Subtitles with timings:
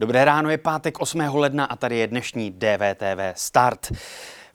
[0.00, 1.20] Dobré ráno, je pátek 8.
[1.20, 3.92] ledna a tady je dnešní DVTV Start.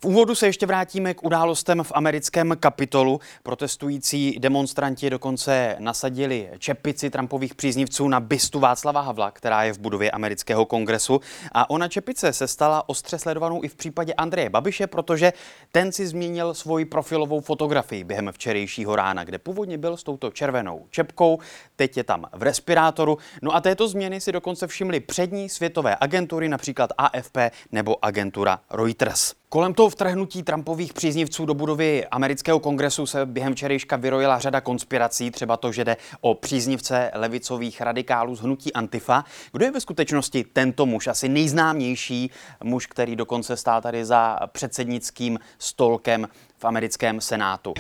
[0.06, 3.20] V úvodu se ještě vrátíme k událostem v americkém kapitolu.
[3.44, 10.12] Protestující demonstranti dokonce nasadili čepici Trumpových příznivců na bystu Václava Havla, která je v budově
[10.12, 11.22] amerického kongresu.
[11.52, 15.34] A ona čepice se stala ostře sledovanou i v případě Andreje Babiše, protože
[15.72, 20.86] ten si změnil svoji profilovou fotografii během včerejšího rána, kde původně byl s touto červenou
[20.90, 21.40] čepkou,
[21.76, 23.18] teď je tam v respirátoru.
[23.42, 27.38] No a této změny si dokonce všimly přední světové agentury, například AFP
[27.72, 29.45] nebo agentura Reuters.
[29.56, 35.32] Kolem toho vtrhnutí Trumpových příznivců do budovy amerického kongresu se během včerejška vyrojila řada konspirací,
[35.32, 39.24] třeba to, že jde o příznivce levicových radikálů z hnutí Antifa.
[39.52, 41.08] Kdo je ve skutečnosti tento muž?
[41.08, 42.32] Asi nejznámější
[42.64, 46.28] muž, který dokonce stál tady za předsednickým stolkem
[46.66, 47.74] v americkém senátu.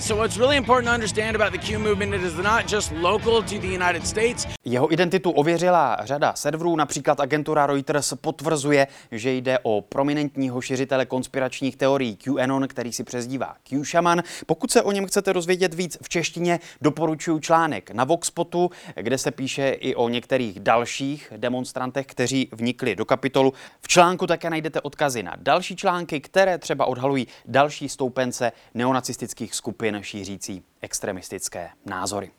[4.66, 11.75] Jeho identitu ověřila řada serverů, například agentura Reuters potvrzuje, že jde o prominentního šiřitele konspiračních
[11.75, 14.23] teorií QAnon, který si přezdívá Q-Shaman.
[14.45, 19.31] Pokud se o něm chcete dozvědět víc v češtině, doporučuji článek na Voxpotu, kde se
[19.31, 23.53] píše i o některých dalších demonstrantech, kteří vnikli do kapitolu.
[23.81, 30.00] V článku také najdete odkazy na další články, které třeba odhalují další stoupence neonacistických skupin
[30.02, 32.31] šířící extremistické názory.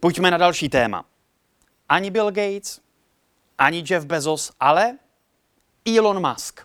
[0.00, 1.04] Pojďme na další téma.
[1.88, 2.80] Ani Bill Gates,
[3.58, 4.98] ani Jeff Bezos, ale
[5.96, 6.60] Elon Musk.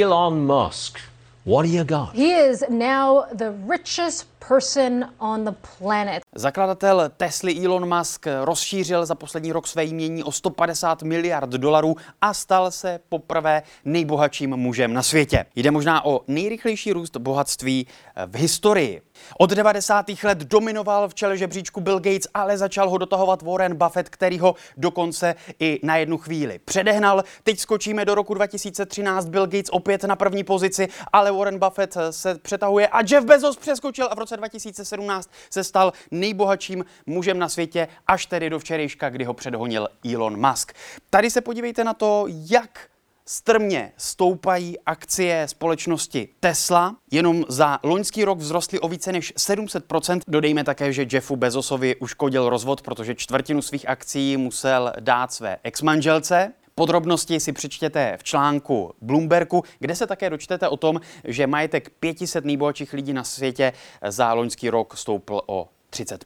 [0.00, 0.98] Elon Musk.
[1.46, 2.14] What do you got?
[2.14, 6.22] He is now the richest person on the planet.
[6.36, 12.34] Zakladatel Tesly Elon Musk rozšířil za poslední rok své jmění o 150 miliard dolarů a
[12.34, 15.46] stal se poprvé nejbohatším mužem na světě.
[15.56, 17.86] Jde možná o nejrychlejší růst bohatství
[18.26, 19.02] v historii.
[19.38, 20.06] Od 90.
[20.22, 24.54] let dominoval v čele žebříčku Bill Gates, ale začal ho dotahovat Warren Buffett, který ho
[24.76, 27.24] dokonce i na jednu chvíli předehnal.
[27.42, 32.38] Teď skočíme do roku 2013, Bill Gates opět na první pozici, ale Warren Buffett se
[32.38, 37.48] přetahuje a Jeff Bezos přeskočil a v roce roce 2017 se stal nejbohatším mužem na
[37.48, 40.72] světě, až tedy do včerejška, kdy ho předhonil Elon Musk.
[41.10, 42.93] Tady se podívejte na to, jak
[43.26, 46.96] strmě stoupají akcie společnosti Tesla.
[47.10, 50.20] Jenom za loňský rok vzrostly o více než 700%.
[50.28, 56.52] Dodejme také, že Jeffu Bezosovi uškodil rozvod, protože čtvrtinu svých akcí musel dát své exmanželce.
[56.74, 62.44] Podrobnosti si přečtěte v článku Bloombergu, kde se také dočtete o tom, že majetek 500
[62.44, 63.72] nejbohatších lidí na světě
[64.08, 66.24] za loňský rok stoupl o 30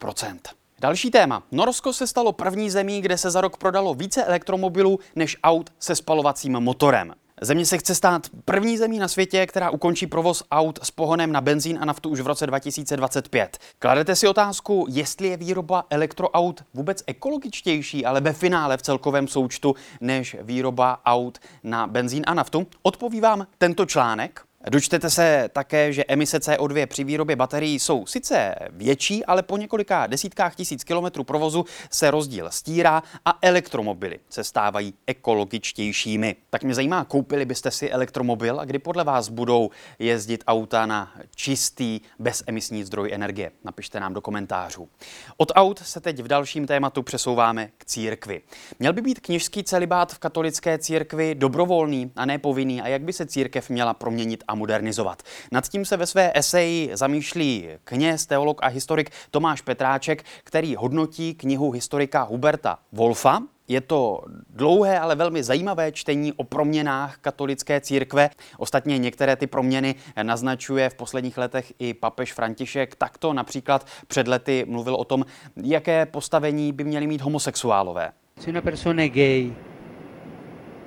[0.81, 1.43] Další téma.
[1.53, 5.95] Norsko se stalo první zemí, kde se za rok prodalo více elektromobilů než aut se
[5.95, 7.15] spalovacím motorem.
[7.41, 11.41] Země se chce stát první zemí na světě, která ukončí provoz aut s pohonem na
[11.41, 13.59] benzín a naftu už v roce 2025.
[13.79, 19.75] Kladete si otázku, jestli je výroba elektroaut vůbec ekologičtější, ale ve finále v celkovém součtu,
[20.01, 22.67] než výroba aut na benzín a naftu?
[22.83, 24.48] Odpoví vám tento článek.
[24.67, 30.07] Dočtete se také, že emise CO2 při výrobě baterií jsou sice větší, ale po několika
[30.07, 36.37] desítkách tisíc kilometrů provozu se rozdíl stírá a elektromobily se stávají ekologičtějšími.
[36.51, 41.13] Tak mě zajímá, koupili byste si elektromobil a kdy podle vás budou jezdit auta na
[41.35, 43.51] čistý, bezemisní zdroj energie?
[43.65, 44.89] Napište nám do komentářů.
[45.37, 48.41] Od aut se teď v dalším tématu přesouváme k církvi.
[48.79, 53.13] Měl by být kněžský celibát v katolické církvi dobrovolný a ne povinný a jak by
[53.13, 55.23] se církev měla proměnit a modernizovat.
[55.53, 61.35] Nad tím se ve své eseji zamýšlí kněz, teolog a historik Tomáš Petráček, který hodnotí
[61.35, 68.31] knihu historika Huberta Wolfa, je to dlouhé, ale velmi zajímavé čtení o proměnách katolické církve.
[68.59, 72.95] Ostatně některé ty proměny naznačuje v posledních letech i papež František.
[72.95, 75.25] Takto například před lety mluvil o tom,
[75.57, 78.13] jaké postavení by měli mít homosexuálové.
[78.41, 79.53] Se una persona gay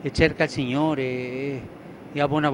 [0.06, 1.62] e cerca Signore
[2.14, 2.52] e ha buona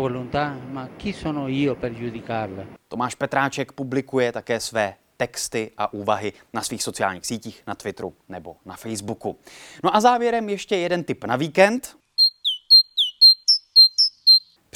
[0.72, 2.66] ma chi sono io per giudicarla?
[2.88, 8.58] Tomáš Petráček publikuje také své texty a úvahy na svých sociálních sítích, na Twitteru nebo
[8.66, 9.40] na Facebooku.
[9.84, 11.98] No a závěrem ještě jeden tip na víkend.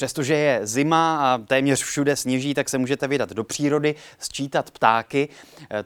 [0.02, 5.30] Přestože je zima a téměř všude sněží, tak se můžete vydat do přírody, sčítat ptáky.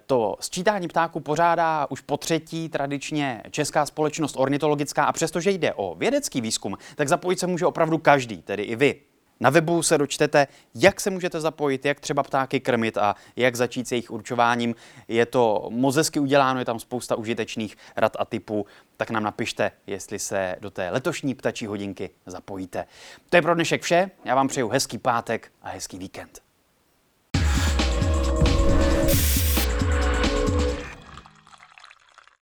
[0.05, 5.95] To sčítání ptáků pořádá už po třetí tradičně Česká společnost ornitologická a přestože jde o
[5.95, 9.01] vědecký výzkum, tak zapojit se může opravdu každý, tedy i vy.
[9.39, 13.87] Na webu se dočtete, jak se můžete zapojit, jak třeba ptáky krmit a jak začít
[13.87, 14.75] s jejich určováním.
[15.07, 18.65] Je to moc hezky uděláno, je tam spousta užitečných rad a typů,
[18.97, 22.85] tak nám napište, jestli se do té letošní ptačí hodinky zapojíte.
[23.29, 26.44] To je pro dnešek vše, já vám přeju hezký pátek a hezký víkend.